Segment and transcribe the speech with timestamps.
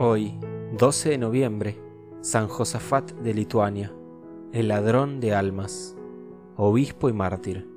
[0.00, 1.78] 12 de noviembre,
[2.22, 3.92] San Josafat de Lituania,
[4.50, 5.94] el ladrón de almas,
[6.56, 7.68] obispo y mártir.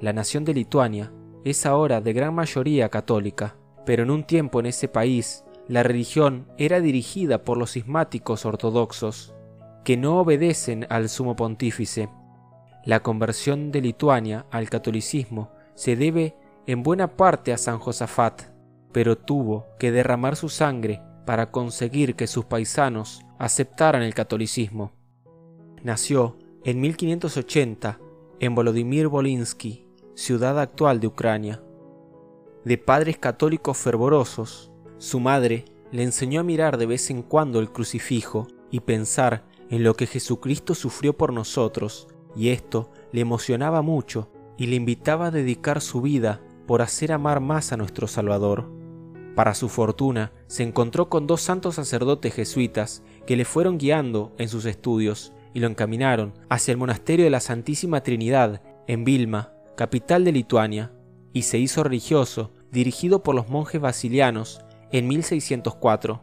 [0.00, 1.12] La nación de Lituania
[1.44, 6.46] es ahora de gran mayoría católica, pero en un tiempo en ese país la religión
[6.56, 9.34] era dirigida por los cismáticos ortodoxos,
[9.84, 12.08] que no obedecen al sumo pontífice.
[12.86, 18.51] La conversión de Lituania al catolicismo se debe en buena parte a San Josafat,
[18.92, 24.92] pero tuvo que derramar su sangre para conseguir que sus paisanos aceptaran el catolicismo.
[25.82, 27.98] Nació en 1580
[28.40, 31.62] en Volodymyr Volinsky, ciudad actual de Ucrania.
[32.64, 37.70] De padres católicos fervorosos, su madre le enseñó a mirar de vez en cuando el
[37.72, 44.30] crucifijo y pensar en lo que Jesucristo sufrió por nosotros, y esto le emocionaba mucho
[44.56, 48.81] y le invitaba a dedicar su vida por hacer amar más a nuestro Salvador.
[49.34, 54.48] Para su fortuna, se encontró con dos santos sacerdotes jesuitas que le fueron guiando en
[54.48, 60.24] sus estudios y lo encaminaron hacia el monasterio de la Santísima Trinidad en Vilma, capital
[60.24, 60.92] de Lituania,
[61.32, 64.60] y se hizo religioso, dirigido por los monjes basilianos
[64.90, 66.22] en 1604.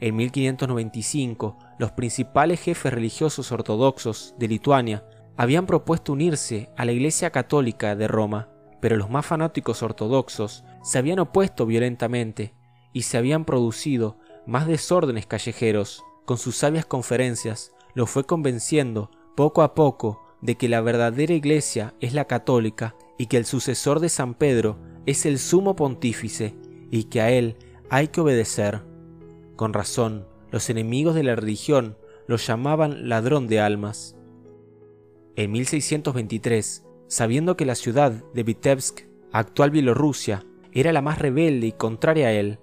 [0.00, 5.04] En 1595, los principales jefes religiosos ortodoxos de Lituania
[5.36, 8.48] habían propuesto unirse a la Iglesia Católica de Roma,
[8.80, 12.54] pero los más fanáticos ortodoxos se habían opuesto violentamente
[12.92, 16.04] y se habían producido más desórdenes callejeros.
[16.24, 21.94] Con sus sabias conferencias lo fue convenciendo poco a poco de que la verdadera iglesia
[22.00, 26.56] es la católica y que el sucesor de San Pedro es el sumo pontífice
[26.90, 27.56] y que a él
[27.90, 28.82] hay que obedecer.
[29.56, 34.16] Con razón, los enemigos de la religión lo llamaban ladrón de almas.
[35.34, 39.00] En 1623, sabiendo que la ciudad de Vitebsk,
[39.32, 42.60] actual Bielorrusia, era la más rebelde y contraria a él,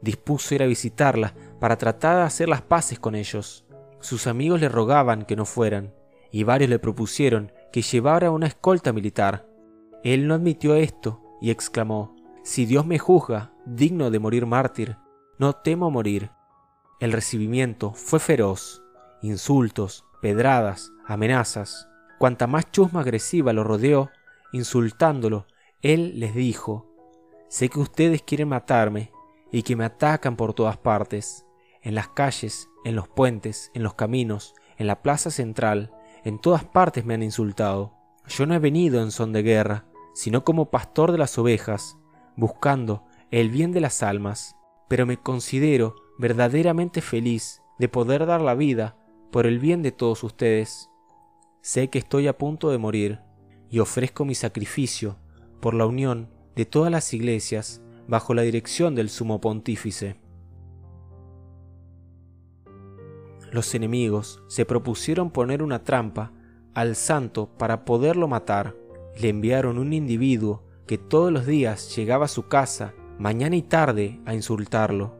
[0.00, 3.66] dispuso ir a visitarla para tratar de hacer las paces con ellos.
[4.00, 5.92] Sus amigos le rogaban que no fueran,
[6.30, 9.46] y varios le propusieron que llevara una escolta militar.
[10.04, 14.96] Él no admitió esto y exclamó, Si Dios me juzga, digno de morir mártir,
[15.38, 16.30] no temo morir.
[17.00, 18.82] El recibimiento fue feroz,
[19.22, 21.88] insultos, pedradas, amenazas.
[22.18, 24.10] Cuanta más chusma agresiva lo rodeó,
[24.52, 25.46] insultándolo,
[25.82, 26.86] él les dijo,
[27.48, 29.12] Sé que ustedes quieren matarme
[29.50, 31.46] y que me atacan por todas partes,
[31.80, 35.92] en las calles, en los puentes, en los caminos, en la plaza central,
[36.24, 37.94] en todas partes me han insultado.
[38.26, 41.96] Yo no he venido en son de guerra, sino como pastor de las ovejas,
[42.36, 44.56] buscando el bien de las almas,
[44.88, 48.96] pero me considero verdaderamente feliz de poder dar la vida
[49.30, 50.90] por el bien de todos ustedes.
[51.60, 53.20] Sé que estoy a punto de morir
[53.70, 55.16] y ofrezco mi sacrificio
[55.60, 60.16] por la unión de todas las iglesias bajo la dirección del sumo pontífice.
[63.50, 66.32] Los enemigos se propusieron poner una trampa
[66.74, 68.76] al santo para poderlo matar.
[69.20, 74.20] Le enviaron un individuo que todos los días llegaba a su casa, mañana y tarde,
[74.26, 75.16] a insultarlo.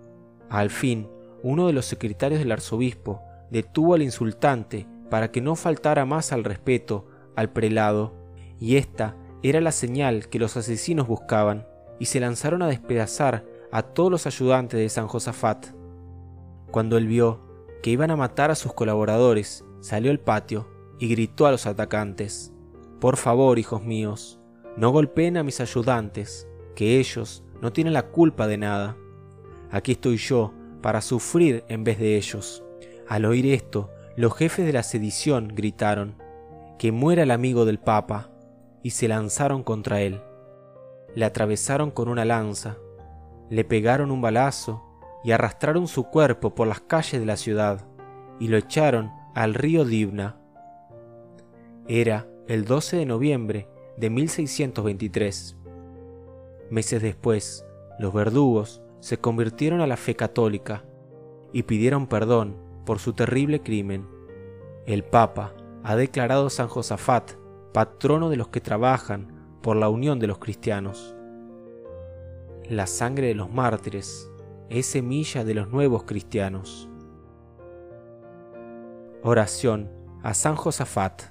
[0.50, 1.08] Al fin,
[1.42, 6.44] uno de los secretarios del arzobispo detuvo al insultante para que no faltara más al
[6.44, 8.14] respeto al prelado,
[8.58, 11.66] y esta era la señal que los asesinos buscaban,
[11.98, 15.66] y se lanzaron a despedazar a todos los ayudantes de San Josafat.
[16.70, 17.40] Cuando él vio
[17.82, 20.68] que iban a matar a sus colaboradores, salió al patio
[20.98, 22.52] y gritó a los atacantes,
[23.00, 24.40] Por favor, hijos míos,
[24.76, 28.96] no golpeen a mis ayudantes, que ellos no tienen la culpa de nada.
[29.70, 30.52] Aquí estoy yo
[30.82, 32.64] para sufrir en vez de ellos.
[33.08, 36.16] Al oír esto, los jefes de la sedición gritaron,
[36.76, 38.32] Que muera el amigo del Papa
[38.82, 40.20] y se lanzaron contra él.
[41.14, 42.78] Le atravesaron con una lanza,
[43.48, 44.82] le pegaron un balazo
[45.22, 47.86] y arrastraron su cuerpo por las calles de la ciudad
[48.40, 50.40] y lo echaron al río Divna.
[51.86, 53.68] Era el 12 de noviembre
[53.98, 55.56] de 1623.
[56.70, 57.64] Meses después,
[58.00, 60.82] los verdugos se convirtieron a la fe católica
[61.52, 64.08] y pidieron perdón por su terrible crimen.
[64.86, 65.52] El Papa
[65.84, 67.32] ha declarado a San Josafat
[67.74, 71.14] patrono de los que trabajan por la unión de los cristianos.
[72.66, 74.30] La sangre de los mártires
[74.70, 76.88] es semilla de los nuevos cristianos.
[79.22, 79.90] Oración
[80.22, 81.24] a San Josafat.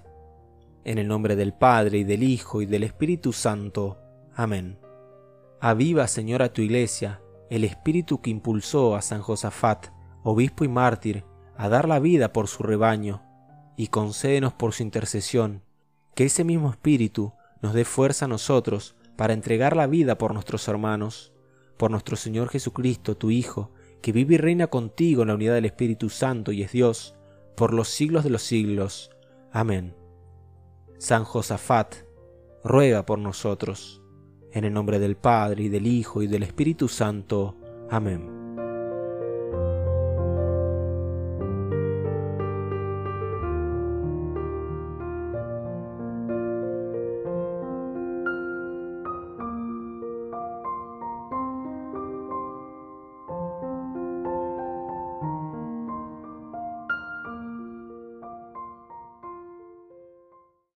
[0.83, 3.97] En el nombre del Padre y del Hijo y del Espíritu Santo.
[4.35, 4.77] Amén.
[5.59, 7.19] Aviva, Señor, a tu iglesia,
[7.49, 9.87] el espíritu que impulsó a San Josafat,
[10.21, 11.25] obispo y mártir,
[11.57, 13.21] a dar la vida por su rebaño,
[13.75, 15.61] y concédenos por su intercesión
[16.15, 20.67] que ese mismo Espíritu nos dé fuerza a nosotros para entregar la vida por nuestros
[20.67, 21.31] hermanos,
[21.77, 23.71] por nuestro Señor Jesucristo, tu Hijo,
[24.01, 27.15] que vive y reina contigo en la unidad del Espíritu Santo y es Dios,
[27.55, 29.11] por los siglos de los siglos.
[29.51, 29.95] Amén.
[30.97, 31.95] San Josafat,
[32.63, 34.01] ruega por nosotros.
[34.51, 37.55] En el nombre del Padre, y del Hijo, y del Espíritu Santo.
[37.89, 38.36] Amén.